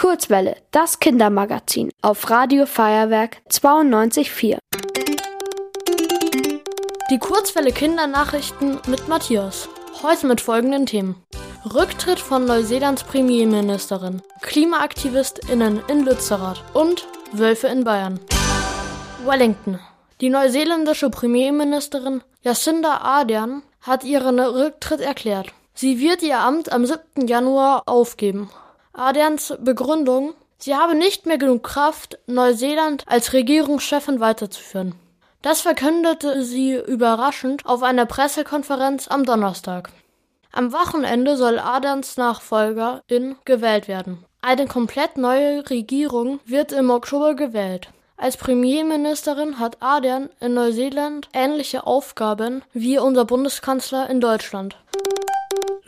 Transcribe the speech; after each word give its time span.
Kurzwelle, 0.00 0.56
das 0.70 0.98
Kindermagazin 0.98 1.90
auf 2.00 2.30
Radio 2.30 2.64
Feuerwerk 2.64 3.42
92.4. 3.50 4.56
Die 7.10 7.18
Kurzwelle 7.18 7.70
Kindernachrichten 7.70 8.78
mit 8.86 9.08
Matthias. 9.08 9.68
Heute 10.02 10.26
mit 10.26 10.40
folgenden 10.40 10.86
Themen. 10.86 11.16
Rücktritt 11.74 12.18
von 12.18 12.46
Neuseelands 12.46 13.04
Premierministerin, 13.04 14.22
KlimaaktivistInnen 14.40 15.82
in 15.88 16.06
Lützerath 16.06 16.64
und 16.72 17.06
Wölfe 17.32 17.66
in 17.66 17.84
Bayern. 17.84 18.18
Wellington. 19.26 19.80
Die 20.22 20.30
neuseeländische 20.30 21.10
Premierministerin 21.10 22.22
Jacinda 22.40 23.02
Ardern 23.02 23.62
hat 23.82 24.04
ihren 24.04 24.40
Rücktritt 24.40 25.02
erklärt. 25.02 25.52
Sie 25.74 26.00
wird 26.00 26.22
ihr 26.22 26.38
Amt 26.38 26.72
am 26.72 26.86
7. 26.86 27.26
Januar 27.26 27.82
aufgeben. 27.84 28.48
Arderns 28.92 29.54
Begründung, 29.60 30.34
sie 30.58 30.74
habe 30.74 30.94
nicht 30.94 31.26
mehr 31.26 31.38
genug 31.38 31.62
Kraft, 31.62 32.18
Neuseeland 32.26 33.04
als 33.06 33.32
Regierungschefin 33.32 34.20
weiterzuführen. 34.20 34.94
Das 35.42 35.62
verkündete 35.62 36.42
sie 36.42 36.74
überraschend 36.74 37.64
auf 37.64 37.82
einer 37.82 38.04
Pressekonferenz 38.04 39.08
am 39.08 39.24
Donnerstag. 39.24 39.90
Am 40.52 40.72
Wochenende 40.72 41.36
soll 41.36 41.58
Aderns 41.58 42.16
Nachfolgerin 42.16 43.36
gewählt 43.44 43.88
werden. 43.88 44.24
Eine 44.42 44.66
komplett 44.66 45.16
neue 45.16 45.68
Regierung 45.70 46.40
wird 46.44 46.72
im 46.72 46.90
Oktober 46.90 47.34
gewählt. 47.34 47.88
Als 48.16 48.36
Premierministerin 48.36 49.58
hat 49.58 49.80
Ardern 49.80 50.28
in 50.40 50.52
Neuseeland 50.52 51.28
ähnliche 51.32 51.86
Aufgaben 51.86 52.62
wie 52.74 52.98
unser 52.98 53.24
Bundeskanzler 53.24 54.10
in 54.10 54.20
Deutschland. 54.20 54.76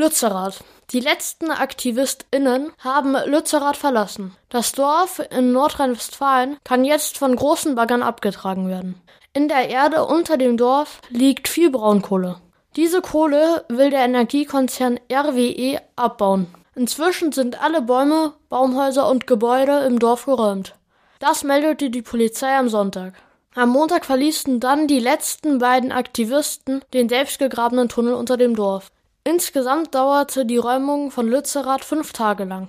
Lützerath. 0.00 0.64
Die 0.92 1.00
letzten 1.00 1.50
AktivistInnen 1.50 2.72
haben 2.78 3.14
Lützerath 3.26 3.76
verlassen. 3.76 4.34
Das 4.48 4.72
Dorf 4.72 5.20
in 5.30 5.52
Nordrhein-Westfalen 5.52 6.56
kann 6.64 6.84
jetzt 6.84 7.18
von 7.18 7.36
großen 7.36 7.74
Baggern 7.74 8.02
abgetragen 8.02 8.68
werden. 8.68 9.00
In 9.34 9.46
der 9.46 9.68
Erde 9.68 10.06
unter 10.06 10.38
dem 10.38 10.56
Dorf 10.56 11.00
liegt 11.10 11.48
viel 11.48 11.70
Braunkohle. 11.70 12.36
Diese 12.76 13.02
Kohle 13.02 13.64
will 13.68 13.90
der 13.90 14.04
Energiekonzern 14.04 14.98
RWE 15.12 15.80
abbauen. 15.96 16.46
Inzwischen 16.74 17.30
sind 17.30 17.62
alle 17.62 17.82
Bäume, 17.82 18.32
Baumhäuser 18.48 19.08
und 19.08 19.26
Gebäude 19.26 19.80
im 19.80 19.98
Dorf 19.98 20.24
geräumt. 20.24 20.74
Das 21.18 21.44
meldete 21.44 21.90
die 21.90 22.02
Polizei 22.02 22.56
am 22.56 22.68
Sonntag. 22.68 23.14
Am 23.54 23.68
Montag 23.68 24.06
verließen 24.06 24.60
dann 24.60 24.86
die 24.86 25.00
letzten 25.00 25.58
beiden 25.58 25.92
Aktivisten 25.92 26.80
den 26.94 27.08
selbstgegrabenen 27.08 27.88
Tunnel 27.88 28.14
unter 28.14 28.36
dem 28.36 28.56
Dorf. 28.56 28.90
Insgesamt 29.24 29.94
dauerte 29.94 30.46
die 30.46 30.56
Räumung 30.56 31.10
von 31.10 31.28
Lützerath 31.28 31.84
fünf 31.84 32.12
Tage 32.12 32.44
lang. 32.44 32.68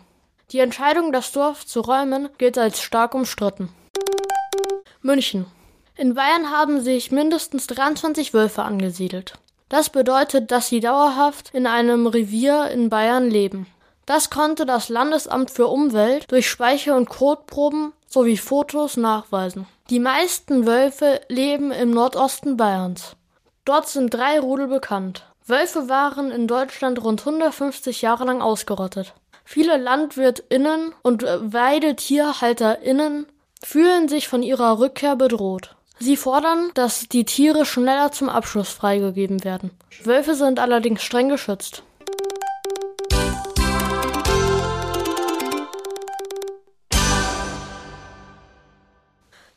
Die 0.52 0.60
Entscheidung, 0.60 1.14
das 1.14 1.32
Dorf 1.32 1.66
zu 1.66 1.80
räumen, 1.80 2.28
gilt 2.38 2.58
als 2.58 2.82
stark 2.82 3.16
umstritten. 3.16 3.70
München. 5.02 5.46
In 5.96 6.14
Bayern 6.14 6.52
haben 6.52 6.82
sich 6.82 7.12
mindestens 7.12 7.68
23 7.68 8.34
Wölfe 8.34 8.64
angesiedelt. 8.64 9.36
Das 9.70 9.90
bedeutet, 9.90 10.52
dass 10.52 10.68
sie 10.68 10.82
dauerhaft 10.82 11.52
in 11.54 11.68
einem 11.68 12.06
Revier 12.06 12.70
in 12.72 12.90
Bayern 12.90 13.30
leben. 13.30 13.68
Das 14.06 14.30
konnte 14.30 14.66
das 14.66 14.90
Landesamt 14.90 15.52
für 15.52 15.68
Umwelt 15.68 16.30
durch 16.32 16.50
Speicher- 16.50 16.98
und 16.98 17.08
Kotproben 17.08 17.94
sowie 18.08 18.36
Fotos 18.36 18.98
nachweisen. 18.98 19.68
Die 19.90 20.00
meisten 20.00 20.66
Wölfe 20.66 21.22
leben 21.30 21.72
im 21.72 21.92
Nordosten 21.92 22.58
Bayerns. 22.58 23.16
Dort 23.64 23.88
sind 23.88 24.14
drei 24.14 24.40
Rudel 24.40 24.68
bekannt. 24.68 25.31
Wölfe 25.48 25.90
waren 25.90 26.30
in 26.30 26.48
Deutschland 26.48 27.04
rund 27.04 27.22
150 27.22 28.04
Jahre 28.04 28.26
lang 28.26 28.42
ausgerottet. 28.42 29.14
Viele 29.44 29.78
LandwirtInnen 29.78 30.94
und 31.02 31.24
WeidetierhalterInnen 31.24 33.26
fühlen 33.64 34.08
sich 34.08 34.28
von 34.28 34.44
ihrer 34.44 34.80
Rückkehr 34.80 35.16
bedroht. 35.16 35.76
Sie 36.00 36.16
fordern, 36.16 36.70
dass 36.76 37.10
die 37.10 37.26
Tiere 37.26 37.66
schneller 37.66 38.12
zum 38.12 38.30
Abschluss 38.30 38.70
freigegeben 38.70 39.44
werden. 39.44 39.72
Wölfe 40.04 40.36
sind 40.36 40.60
allerdings 40.60 41.04
streng 41.04 41.30
geschützt. 41.30 41.84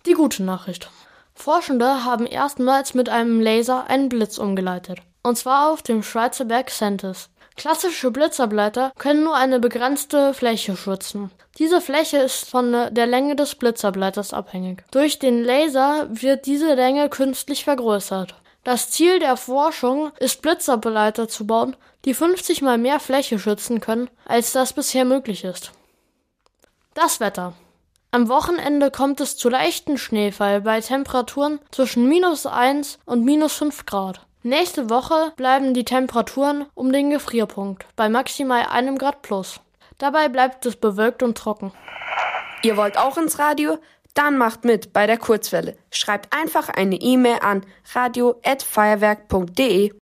Die 0.07 0.13
gute 0.13 0.43
Nachricht. 0.43 0.91
Forschende 1.35 2.05
haben 2.05 2.27
erstmals 2.27 2.95
mit 2.95 3.09
einem 3.09 3.41
Laser 3.41 3.87
einen 3.89 4.09
Blitz 4.09 4.39
umgeleitet. 4.39 5.01
Und 5.25 5.37
zwar 5.37 5.73
auf 5.73 5.83
dem 5.83 6.03
Schweizer 6.03 6.45
Berg 6.45 6.71
Sentis. 6.71 7.31
Klassische 7.57 8.11
Blitzableiter 8.11 8.93
können 8.99 9.25
nur 9.25 9.35
eine 9.35 9.59
begrenzte 9.59 10.35
Fläche 10.35 10.77
schützen. 10.77 11.31
Diese 11.59 11.81
Fläche 11.81 12.19
ist 12.19 12.51
von 12.51 12.73
der 12.73 13.07
Länge 13.07 13.35
des 13.35 13.55
Blitzableiters 13.55 14.35
abhängig. 14.35 14.85
Durch 14.91 15.19
den 15.19 15.43
Laser 15.43 16.09
wird 16.11 16.47
diese 16.47 16.75
Länge 16.75 17.09
künstlich 17.09 17.65
vergrößert. 17.65 18.35
Das 18.65 18.91
Ziel 18.91 19.19
der 19.19 19.37
Forschung 19.37 20.13
ist 20.19 20.43
Blitzableiter 20.43 21.27
zu 21.27 21.47
bauen, 21.47 21.77
die 22.05 22.13
50 22.13 22.61
mal 22.61 22.77
mehr 22.77 23.01
Fläche 23.01 23.39
schützen 23.39 23.81
können, 23.81 24.11
als 24.27 24.53
das 24.53 24.75
bisher 24.75 25.07
möglich 25.07 25.45
ist. 25.45 25.73
Das 26.93 27.21
Wetter. 27.21 27.55
Am 28.11 28.29
Wochenende 28.29 28.91
kommt 28.91 29.21
es 29.21 29.37
zu 29.37 29.49
leichten 29.49 29.97
Schneefall 29.97 30.61
bei 30.61 30.81
Temperaturen 30.81 31.61
zwischen 31.71 32.09
minus 32.09 32.47
1 32.47 32.99
und 33.07 33.25
minus 33.25 33.55
5 33.55 33.87
Grad. 33.87 34.21
Nächste 34.47 34.91
Woche 34.91 35.33
bleiben 35.37 35.73
die 35.73 35.87
Temperaturen 35.87 36.67
um 36.75 36.93
den 36.93 37.09
Gefrierpunkt 37.09 37.87
bei 37.97 38.11
maximal 38.11 38.67
einem 38.67 38.99
Grad 38.99 39.23
plus. 39.23 39.59
Dabei 39.97 40.29
bleibt 40.29 40.67
es 40.67 40.77
bewölkt 40.77 41.23
und 41.23 41.39
trocken. 41.39 41.73
Ihr 42.63 42.77
wollt 42.77 42.99
auch 42.99 43.17
ins 43.17 43.39
Radio? 43.39 43.79
Dann 44.13 44.37
macht 44.37 44.67
mit 44.67 44.93
bei 44.93 45.07
der 45.07 45.17
Kurzwelle. 45.17 45.79
Schreibt 45.91 46.37
einfach 46.37 46.69
eine 46.69 46.97
E-Mail 46.97 47.39
an 47.41 47.65
radio@feuerwerk.de. 47.95 49.95